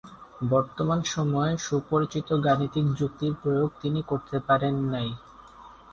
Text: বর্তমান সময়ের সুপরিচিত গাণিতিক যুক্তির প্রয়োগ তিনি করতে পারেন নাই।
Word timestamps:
বর্তমান 0.49 0.99
সময়ের 1.07 1.57
সুপরিচিত 1.59 2.29
গাণিতিক 2.45 2.85
যুক্তির 2.95 3.33
প্রয়োগ 3.41 3.69
তিনি 3.81 3.99
করতে 4.07 4.37
পারেন 4.39 4.75
নাই। 4.93 5.09